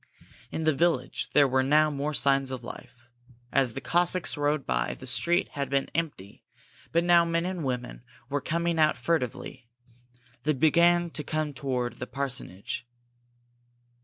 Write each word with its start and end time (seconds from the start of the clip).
In 0.49 0.63
the 0.63 0.73
village, 0.73 1.29
there 1.33 1.47
were 1.47 1.61
now 1.61 1.91
more 1.91 2.15
signs 2.15 2.49
of 2.49 2.63
life. 2.63 3.03
As 3.51 3.73
the 3.73 3.81
Cossacks 3.81 4.35
rode 4.35 4.65
by, 4.65 4.95
the 4.95 5.05
street 5.05 5.49
had 5.49 5.69
been 5.69 5.89
empty, 5.93 6.43
but 6.91 7.03
now 7.03 7.23
men 7.23 7.45
and 7.45 7.63
women 7.63 8.03
were 8.27 8.41
coming 8.41 8.79
out 8.79 8.97
furtively. 8.97 9.67
They 10.41 10.53
began 10.53 11.11
to 11.11 11.23
come 11.23 11.53
toward 11.53 11.99
the 11.99 12.07
parsonage. 12.07 12.87